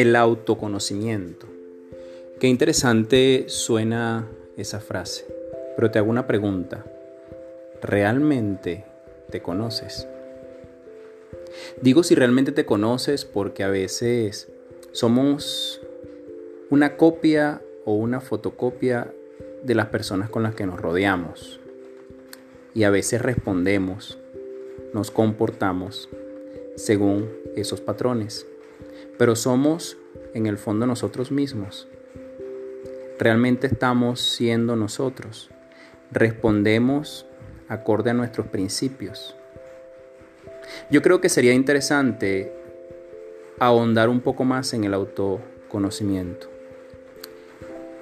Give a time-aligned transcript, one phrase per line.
[0.00, 1.46] El autoconocimiento.
[2.40, 4.26] Qué interesante suena
[4.56, 5.26] esa frase,
[5.76, 6.86] pero te hago una pregunta.
[7.82, 8.86] ¿Realmente
[9.30, 10.08] te conoces?
[11.82, 14.48] Digo si realmente te conoces porque a veces
[14.92, 15.82] somos
[16.70, 19.12] una copia o una fotocopia
[19.62, 21.60] de las personas con las que nos rodeamos.
[22.72, 24.18] Y a veces respondemos,
[24.94, 26.08] nos comportamos
[26.76, 28.46] según esos patrones.
[29.20, 29.98] Pero somos
[30.32, 31.86] en el fondo nosotros mismos.
[33.18, 35.50] Realmente estamos siendo nosotros.
[36.10, 37.26] Respondemos
[37.68, 39.36] acorde a nuestros principios.
[40.90, 42.50] Yo creo que sería interesante
[43.58, 46.48] ahondar un poco más en el autoconocimiento.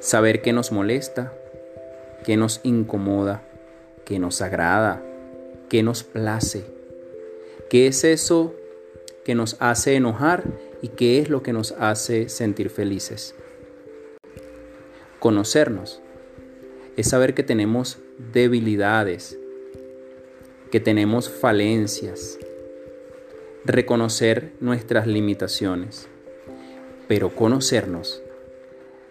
[0.00, 1.34] Saber qué nos molesta,
[2.24, 3.42] qué nos incomoda,
[4.06, 5.02] qué nos agrada,
[5.68, 6.64] qué nos place,
[7.68, 8.54] qué es eso
[9.26, 13.34] que nos hace enojar y qué es lo que nos hace sentir felices.
[15.20, 16.02] Conocernos
[16.96, 17.98] es saber que tenemos
[18.32, 19.38] debilidades,
[20.70, 22.38] que tenemos falencias,
[23.64, 26.08] reconocer nuestras limitaciones,
[27.06, 28.22] pero conocernos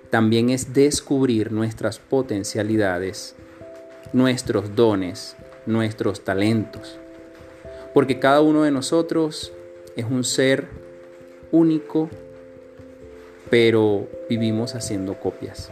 [0.09, 3.36] también es descubrir nuestras potencialidades,
[4.12, 7.00] nuestros dones, nuestros talentos,
[7.94, 9.53] porque cada uno de nosotros
[9.96, 10.81] es un ser
[11.52, 12.10] único,
[13.50, 15.72] pero vivimos haciendo copias.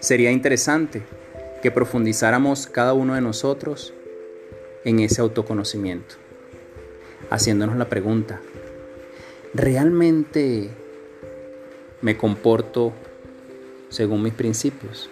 [0.00, 1.02] Sería interesante
[1.62, 3.92] que profundizáramos cada uno de nosotros
[4.84, 6.14] en ese autoconocimiento,
[7.28, 8.40] haciéndonos la pregunta,
[9.52, 10.70] ¿realmente
[12.00, 12.92] me comporto
[13.90, 15.10] según mis principios?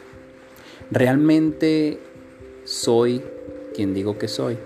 [0.90, 1.98] ¿Realmente
[2.64, 3.22] soy
[3.74, 4.56] quien digo que soy?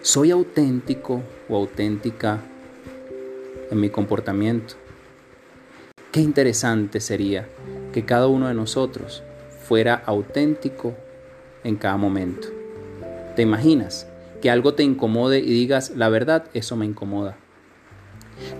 [0.00, 2.40] ¿Soy auténtico o auténtica
[3.70, 4.74] en mi comportamiento?
[6.12, 7.46] Qué interesante sería
[7.92, 9.22] que cada uno de nosotros
[9.62, 10.94] fuera auténtico
[11.64, 12.48] en cada momento.
[13.36, 14.06] ¿Te imaginas
[14.40, 17.36] que algo te incomode y digas, la verdad, eso me incomoda?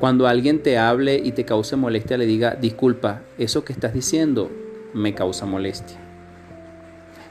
[0.01, 4.51] Cuando alguien te hable y te cause molestia, le diga, disculpa, eso que estás diciendo
[4.93, 5.99] me causa molestia.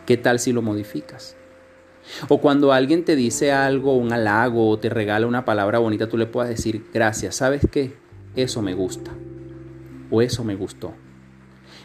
[0.05, 1.35] ¿Qué tal si lo modificas?
[2.29, 6.17] O cuando alguien te dice algo, un halago o te regala una palabra bonita, tú
[6.17, 7.95] le puedas decir, gracias, ¿sabes qué?
[8.35, 9.11] Eso me gusta.
[10.11, 10.93] O eso me gustó.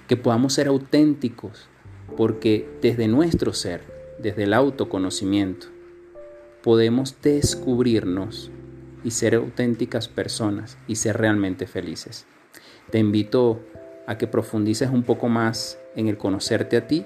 [0.06, 1.69] Que podamos ser auténticos,
[2.16, 3.83] porque desde nuestro ser,
[4.19, 5.69] desde el autoconocimiento,
[6.62, 8.50] podemos descubrirnos
[9.04, 12.27] y ser auténticas personas y ser realmente felices.
[12.91, 13.60] Te invito
[14.06, 17.04] a que profundices un poco más en el conocerte a ti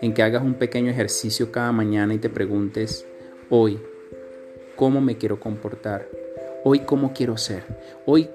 [0.00, 3.06] en que hagas un pequeño ejercicio cada mañana y te preguntes,
[3.50, 3.80] hoy,
[4.76, 6.08] ¿cómo me quiero comportar?
[6.64, 7.64] Hoy, ¿cómo quiero ser?
[8.06, 8.28] Hoy,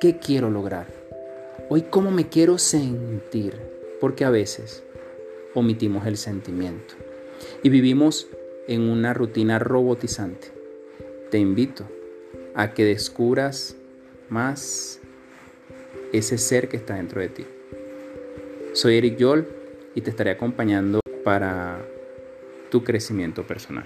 [0.00, 0.86] ¿qué quiero lograr?
[1.68, 3.54] Hoy, ¿cómo me quiero sentir?
[4.00, 4.82] Porque a veces
[5.54, 6.94] omitimos el sentimiento
[7.62, 8.26] y vivimos
[8.66, 10.48] en una rutina robotizante.
[11.30, 11.84] Te invito
[12.54, 13.76] a que descubras
[14.28, 15.00] más
[16.12, 17.46] ese ser que está dentro de ti.
[18.72, 19.63] Soy Eric Yol
[19.94, 21.78] y te estaré acompañando para
[22.70, 23.84] tu crecimiento personal.